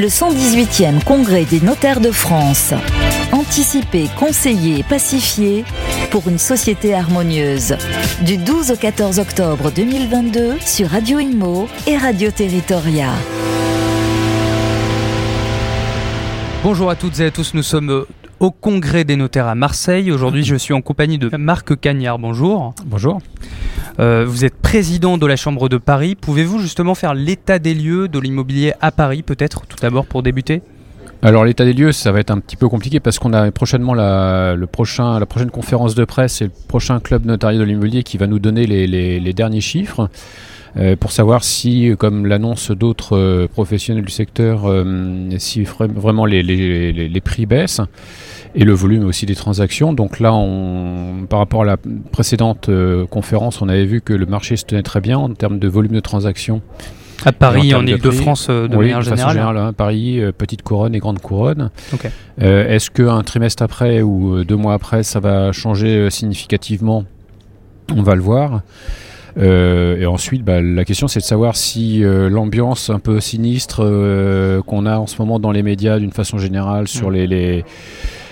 Le 0.00 0.06
118e 0.06 1.04
Congrès 1.04 1.44
des 1.44 1.60
notaires 1.60 2.00
de 2.00 2.10
France. 2.10 2.72
Anticiper, 3.32 4.08
conseiller, 4.18 4.82
pacifier 4.82 5.62
pour 6.10 6.26
une 6.26 6.38
société 6.38 6.94
harmonieuse. 6.94 7.76
Du 8.22 8.38
12 8.38 8.70
au 8.70 8.76
14 8.76 9.18
octobre 9.18 9.70
2022 9.70 10.54
sur 10.64 10.88
Radio 10.88 11.18
Imo 11.18 11.68
et 11.86 11.98
Radio 11.98 12.30
Territoria. 12.30 13.10
Bonjour 16.62 16.88
à 16.88 16.96
toutes 16.96 17.20
et 17.20 17.26
à 17.26 17.30
tous, 17.30 17.52
nous 17.52 17.62
sommes 17.62 18.06
au 18.40 18.50
Congrès 18.50 19.04
des 19.04 19.16
notaires 19.16 19.46
à 19.46 19.54
Marseille. 19.54 20.10
Aujourd'hui, 20.10 20.44
je 20.44 20.56
suis 20.56 20.72
en 20.72 20.80
compagnie 20.80 21.18
de 21.18 21.34
Marc 21.36 21.78
Cagnard. 21.78 22.18
Bonjour. 22.18 22.74
Bonjour. 22.86 23.20
Euh, 24.00 24.24
vous 24.26 24.46
êtes 24.46 24.56
président 24.56 25.18
de 25.18 25.26
la 25.26 25.36
Chambre 25.36 25.68
de 25.68 25.76
Paris. 25.76 26.14
Pouvez-vous 26.14 26.58
justement 26.58 26.94
faire 26.94 27.12
l'état 27.12 27.58
des 27.58 27.74
lieux 27.74 28.08
de 28.08 28.18
l'immobilier 28.18 28.72
à 28.80 28.90
Paris, 28.92 29.22
peut-être, 29.22 29.66
tout 29.66 29.76
d'abord, 29.80 30.06
pour 30.06 30.22
débuter? 30.22 30.62
Alors 31.22 31.44
l'état 31.44 31.66
des 31.66 31.74
lieux, 31.74 31.92
ça 31.92 32.12
va 32.12 32.20
être 32.20 32.30
un 32.30 32.38
petit 32.38 32.56
peu 32.56 32.66
compliqué 32.66 32.98
parce 32.98 33.18
qu'on 33.18 33.34
a 33.34 33.50
prochainement 33.50 33.92
la, 33.92 34.54
le 34.56 34.66
prochain, 34.66 35.20
la 35.20 35.26
prochaine 35.26 35.50
conférence 35.50 35.94
de 35.94 36.06
presse 36.06 36.40
et 36.40 36.44
le 36.44 36.52
prochain 36.66 36.98
club 36.98 37.26
notarié 37.26 37.58
de 37.58 37.64
l'immobilier 37.64 38.02
qui 38.02 38.16
va 38.16 38.26
nous 38.26 38.38
donner 38.38 38.66
les, 38.66 39.32
derniers 39.34 39.60
chiffres. 39.60 40.08
Euh, 40.76 40.96
pour 40.96 41.12
savoir 41.12 41.42
si, 41.42 41.92
comme 41.98 42.26
l'annonce 42.26 42.70
d'autres 42.70 43.16
euh, 43.16 43.48
professionnels 43.48 44.04
du 44.04 44.12
secteur, 44.12 44.72
si 45.38 45.64
vraiment 45.64 46.26
les, 46.26 46.42
les, 46.42 47.20
prix 47.20 47.46
baissent 47.46 47.80
et 48.54 48.64
le 48.64 48.72
volume 48.72 49.04
aussi 49.04 49.26
des 49.26 49.34
transactions. 49.34 49.92
Donc 49.92 50.20
là, 50.20 50.32
on, 50.34 51.26
par 51.28 51.38
rapport 51.38 51.62
à 51.62 51.64
la 51.64 51.76
précédente 52.12 52.68
euh, 52.68 53.06
conférence, 53.06 53.60
on 53.62 53.68
avait 53.68 53.84
vu 53.84 54.00
que 54.00 54.12
le 54.12 54.26
marché 54.26 54.56
se 54.56 54.64
tenait 54.64 54.82
très 54.82 55.00
bien 55.00 55.18
en 55.18 55.32
termes 55.32 55.58
de 55.58 55.68
volume 55.68 55.92
de 55.92 56.00
transactions. 56.00 56.60
À 57.24 57.32
Paris, 57.32 57.74
en, 57.74 57.86
Ile-de-France, 57.86 58.46
euh, 58.48 58.66
de 58.66 58.76
manière 58.76 59.02
générale, 59.02 59.56
hein, 59.56 59.72
Paris, 59.74 60.20
euh, 60.20 60.32
petite 60.32 60.62
couronne 60.62 60.94
et 60.94 60.98
grande 60.98 61.20
couronne. 61.20 61.70
Est-ce 62.38 62.90
qu'un 62.90 63.22
trimestre 63.22 63.62
après 63.62 64.00
ou 64.00 64.42
deux 64.44 64.56
mois 64.56 64.74
après, 64.74 65.02
ça 65.02 65.20
va 65.20 65.52
changer 65.52 66.08
significativement? 66.10 67.04
On 67.94 68.02
va 68.02 68.14
le 68.14 68.22
voir. 68.22 68.62
Et 69.36 70.06
ensuite, 70.06 70.44
bah, 70.44 70.60
la 70.60 70.84
question 70.84 71.08
c'est 71.08 71.20
de 71.20 71.24
savoir 71.24 71.56
si 71.56 72.02
l'ambiance 72.04 72.90
un 72.90 72.98
peu 72.98 73.20
sinistre 73.20 73.82
qu'on 74.66 74.86
a 74.86 74.98
en 74.98 75.06
ce 75.06 75.16
moment 75.18 75.38
dans 75.38 75.52
les 75.52 75.62
médias 75.62 75.98
d'une 75.98 76.12
façon 76.12 76.38
générale 76.38 76.88
sur 76.88 77.10
mm. 77.10 77.14
les 77.14 77.64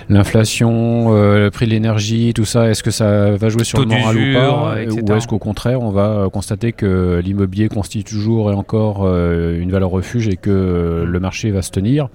l'inflation, 0.09 1.15
euh, 1.15 1.45
le 1.45 1.51
prix 1.51 1.67
de 1.67 1.71
l'énergie, 1.71 2.33
tout 2.35 2.45
ça, 2.45 2.71
est-ce 2.71 2.83
que 2.83 2.91
ça 2.91 3.33
va 3.33 3.49
jouer 3.49 3.65
sur 3.65 3.81
le 3.81 3.87
moral 3.87 4.17
ou 4.17 4.35
pas 4.35 4.75
Ou 5.13 5.17
est-ce 5.17 5.27
qu'au 5.27 5.39
contraire, 5.39 5.83
on 5.83 5.91
va 5.91 6.07
euh, 6.07 6.29
constater 6.31 6.73
que 6.73 7.21
l'immobilier 7.23 7.69
constitue 7.69 8.05
toujours 8.05 8.51
et 8.51 8.55
encore 8.55 9.03
euh, 9.03 9.61
une 9.61 9.71
valeur 9.71 9.91
refuge 9.91 10.29
et 10.29 10.37
que 10.37 11.05
le 11.07 11.21
marché 11.21 11.51
va 11.51 11.63
se 11.63 11.71
tenir? 11.71 12.09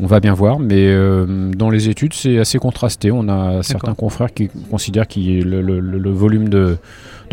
On 0.00 0.06
va 0.06 0.20
bien 0.20 0.34
voir, 0.34 0.58
mais 0.58 0.92
dans 1.56 1.70
les 1.70 1.88
études, 1.88 2.14
c'est 2.14 2.38
assez 2.38 2.58
contrasté. 2.58 3.12
On 3.12 3.28
a 3.28 3.62
certains 3.62 3.94
confrères 3.94 4.34
qui 4.34 4.50
considèrent 4.68 5.06
que 5.06 5.20
le, 5.20 5.60
le, 5.60 6.10
volume 6.10 6.48
de, 6.48 6.78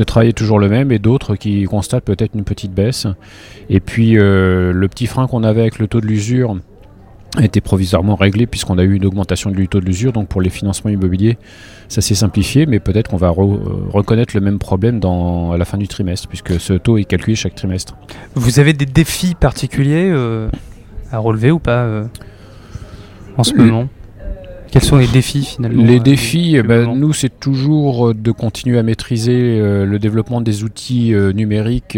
de 0.01 0.05
travail 0.05 0.29
est 0.29 0.33
toujours 0.33 0.59
le 0.59 0.69
même 0.69 0.91
et 0.91 0.99
d'autres 0.99 1.35
qui 1.35 1.63
constatent 1.63 2.03
peut-être 2.03 2.35
une 2.35 2.43
petite 2.43 2.73
baisse. 2.73 3.07
Et 3.69 3.79
puis 3.79 4.13
le 4.13 4.85
petit 4.89 5.07
frein 5.07 5.27
qu'on 5.27 5.43
avait 5.43 5.61
avec 5.61 5.79
le 5.79 5.87
taux 5.87 6.01
de 6.01 6.07
l'usure, 6.07 6.57
a 7.37 7.45
été 7.45 7.61
provisoirement 7.61 8.15
réglé 8.15 8.45
puisqu'on 8.45 8.77
a 8.77 8.83
eu 8.83 8.95
une 8.95 9.05
augmentation 9.05 9.51
du 9.51 9.67
taux 9.67 9.79
de 9.79 9.85
l'usure. 9.85 10.11
Donc 10.11 10.27
pour 10.27 10.41
les 10.41 10.49
financements 10.49 10.91
immobiliers, 10.91 11.37
ça 11.87 12.01
s'est 12.01 12.15
simplifié, 12.15 12.65
mais 12.65 12.79
peut-être 12.79 13.09
qu'on 13.09 13.17
va 13.17 13.29
euh, 13.29 13.57
reconnaître 13.93 14.35
le 14.35 14.41
même 14.41 14.59
problème 14.59 14.99
dans, 14.99 15.51
à 15.51 15.57
la 15.57 15.65
fin 15.65 15.77
du 15.77 15.87
trimestre 15.87 16.27
puisque 16.27 16.59
ce 16.59 16.73
taux 16.73 16.97
est 16.97 17.05
calculé 17.05 17.35
chaque 17.35 17.55
trimestre. 17.55 17.95
Vous 18.35 18.59
avez 18.59 18.73
des 18.73 18.85
défis 18.85 19.35
particuliers 19.35 20.09
euh, 20.11 20.49
à 21.11 21.19
relever 21.19 21.51
ou 21.51 21.59
pas 21.59 21.83
euh, 21.83 22.03
en 23.37 23.43
ce 23.43 23.53
moment? 23.55 23.87
Quels 24.71 24.83
sont 24.83 24.97
les 24.97 25.07
défis 25.07 25.43
finalement 25.43 25.83
Les 25.83 25.99
défis, 25.99 26.55
eh 26.55 26.63
ben, 26.63 26.95
nous, 26.95 27.13
c'est 27.13 27.39
toujours 27.39 28.13
de 28.15 28.31
continuer 28.31 28.79
à 28.79 28.83
maîtriser 28.83 29.59
le 29.59 29.97
développement 29.99 30.41
des 30.41 30.63
outils 30.63 31.13
numériques 31.35 31.97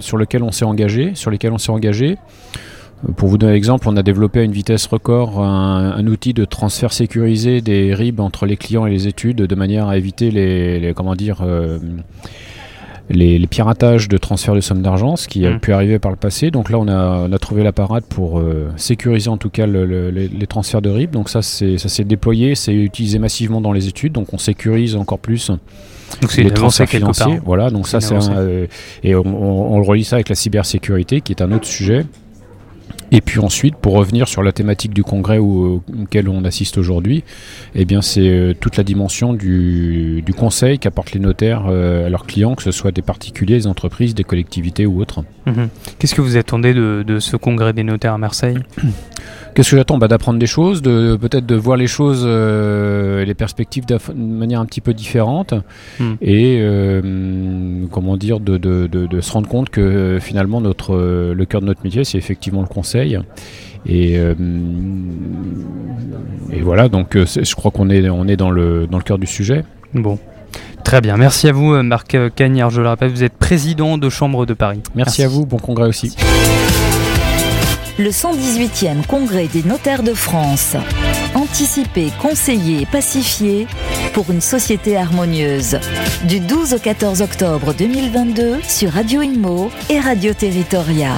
sur 0.00 0.18
lesquels 0.18 0.42
on 0.42 0.52
s'est 0.52 0.64
engagé, 0.64 1.12
sur 1.14 1.30
lesquels 1.30 1.52
on 1.52 1.58
s'est 1.58 1.70
engagé. 1.72 2.16
Pour 3.16 3.28
vous 3.28 3.38
donner 3.38 3.52
l'exemple, 3.52 3.88
on 3.88 3.96
a 3.96 4.02
développé 4.02 4.40
à 4.40 4.42
une 4.42 4.52
vitesse 4.52 4.86
record 4.86 5.40
un, 5.40 6.04
outil 6.08 6.34
de 6.34 6.44
transfert 6.44 6.92
sécurisé 6.92 7.60
des 7.60 7.94
RIB 7.94 8.18
entre 8.18 8.44
les 8.44 8.56
clients 8.56 8.86
et 8.86 8.90
les 8.90 9.06
études 9.06 9.36
de 9.36 9.54
manière 9.54 9.86
à 9.86 9.96
éviter 9.96 10.32
les, 10.32 10.92
comment 10.96 11.14
dire 11.14 11.44
les, 13.10 13.46
piratages 13.46 14.08
de 14.08 14.18
transfert 14.18 14.54
de 14.54 14.60
sommes 14.60 14.82
d'argent, 14.82 15.16
ce 15.16 15.28
qui 15.28 15.46
a 15.46 15.50
mmh. 15.50 15.60
pu 15.60 15.72
arriver 15.72 15.98
par 15.98 16.10
le 16.10 16.16
passé. 16.16 16.50
Donc 16.50 16.70
là, 16.70 16.78
on 16.78 16.88
a, 16.88 17.38
trouvé 17.38 17.62
la 17.62 17.72
parade 17.72 18.04
pour 18.04 18.38
euh, 18.38 18.70
sécuriser 18.76 19.30
en 19.30 19.36
tout 19.36 19.50
cas 19.50 19.66
les, 19.66 20.46
transferts 20.48 20.82
de 20.82 20.90
RIB. 20.90 21.10
Donc 21.10 21.28
ça, 21.28 21.42
ça 21.42 21.76
s'est 21.76 22.04
déployé, 22.04 22.54
c'est 22.54 22.74
utilisé 22.74 23.18
massivement 23.18 23.60
dans 23.60 23.72
les 23.72 23.88
études. 23.88 24.12
Donc 24.12 24.32
on 24.32 24.38
sécurise 24.38 24.96
encore 24.96 25.18
plus. 25.18 25.50
Donc 26.20 26.30
c'est 26.30 26.42
les 26.42 26.50
transferts 26.50 26.88
financiers. 26.88 27.40
Voilà, 27.44 27.70
donc 27.70 27.86
ça 27.86 28.00
c'est 28.00 28.14
euh, 28.14 28.66
et 29.02 29.14
on, 29.14 29.26
on, 29.26 29.82
relie 29.82 30.04
ça 30.04 30.16
avec 30.16 30.28
la 30.28 30.34
cybersécurité, 30.34 31.20
qui 31.20 31.32
est 31.32 31.42
un 31.42 31.52
autre 31.52 31.66
sujet. 31.66 32.06
Et 33.10 33.20
puis 33.20 33.40
ensuite, 33.40 33.76
pour 33.76 33.94
revenir 33.94 34.28
sur 34.28 34.42
la 34.42 34.52
thématique 34.52 34.92
du 34.92 35.02
congrès 35.02 35.38
auquel 35.38 36.28
on 36.28 36.44
assiste 36.44 36.78
aujourd'hui, 36.78 37.24
eh 37.74 37.84
bien 37.84 38.02
c'est 38.02 38.28
euh, 38.28 38.54
toute 38.58 38.76
la 38.76 38.84
dimension 38.84 39.32
du, 39.32 40.22
conseil 40.36 40.78
qu'apportent 40.78 41.12
les 41.12 41.20
notaires 41.20 41.66
euh, 41.68 42.06
à 42.06 42.08
leurs 42.10 42.26
clients, 42.26 42.54
que 42.54 42.62
ce 42.62 42.70
soit 42.70 42.92
des 42.92 43.02
particuliers, 43.02 43.56
des 43.56 43.66
entreprises, 43.66 44.14
des 44.14 44.24
collectivités 44.24 44.86
ou 44.86 45.00
autres. 45.00 45.24
Mhm. 45.46 45.68
Qu'est-ce 45.98 46.14
que 46.14 46.20
vous 46.20 46.36
attendez 46.36 46.74
de, 46.74 47.04
de, 47.06 47.18
ce 47.18 47.36
congrès 47.36 47.72
des 47.72 47.82
notaires 47.82 48.14
à 48.14 48.18
Marseille? 48.18 48.58
Qu'est-ce 49.54 49.72
que 49.72 49.76
j'attends 49.76 49.98
bah, 49.98 50.08
D'apprendre 50.08 50.38
des 50.38 50.46
choses, 50.46 50.82
de, 50.82 51.16
peut-être 51.20 51.46
de 51.46 51.54
voir 51.54 51.76
les 51.76 51.86
choses 51.86 52.22
euh, 52.24 53.22
et 53.22 53.24
les 53.24 53.34
perspectives 53.34 53.86
de 53.86 53.98
manière 54.14 54.60
un 54.60 54.66
petit 54.66 54.80
peu 54.80 54.94
différente 54.94 55.54
hmm. 55.98 56.14
et 56.22 56.58
euh, 56.60 57.86
comment 57.90 58.16
dire 58.16 58.40
de, 58.40 58.56
de, 58.56 59.20
se 59.20 59.32
rendre 59.32 59.48
compte 59.48 59.70
que 59.70 60.18
finalement 60.20 60.60
notre, 60.60 60.94
le 61.32 61.44
cœur 61.44 61.60
de 61.60 61.66
notre 61.66 61.82
métier 61.82 62.04
c'est 62.04 62.18
effectivement 62.18 62.60
le 62.60 62.68
conseil. 62.68 63.18
Et, 63.86 64.18
euh, 64.18 64.34
et 66.52 66.60
voilà, 66.60 66.88
donc 66.88 67.16
je 67.16 67.54
crois 67.54 67.70
qu'on 67.70 67.90
est, 67.90 68.08
on 68.08 68.28
est 68.28 68.36
dans, 68.36 68.50
le, 68.50 68.86
dans 68.86 68.98
le 68.98 69.04
cœur 69.04 69.18
du 69.18 69.26
sujet. 69.26 69.64
Bon. 69.94 70.18
Très 70.84 71.00
bien, 71.00 71.16
merci 71.16 71.48
à 71.48 71.52
vous 71.52 71.82
Marc 71.82 72.16
Cagnard, 72.34 72.70
je 72.70 72.80
le 72.80 72.88
rappelle, 72.88 73.10
vous 73.10 73.24
êtes 73.24 73.34
président 73.34 73.98
de 73.98 74.08
Chambre 74.08 74.46
de 74.46 74.54
Paris. 74.54 74.80
merci. 74.94 75.22
à 75.22 75.28
vous, 75.28 75.44
bon 75.44 75.58
congrès 75.58 75.88
aussi 75.88 76.14
le 77.98 78.10
118e 78.10 79.04
Congrès 79.06 79.48
des 79.48 79.64
notaires 79.64 80.04
de 80.04 80.14
France. 80.14 80.76
Anticiper, 81.34 82.12
conseiller, 82.22 82.86
pacifier 82.86 83.66
pour 84.12 84.30
une 84.30 84.40
société 84.40 84.96
harmonieuse. 84.96 85.78
Du 86.24 86.38
12 86.38 86.74
au 86.74 86.78
14 86.78 87.22
octobre 87.22 87.74
2022 87.74 88.60
sur 88.62 88.92
Radio 88.92 89.22
Imo 89.22 89.70
et 89.90 89.98
Radio 89.98 90.32
Territoria. 90.32 91.12